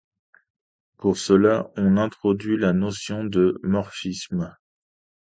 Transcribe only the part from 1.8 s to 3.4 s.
introduit la notion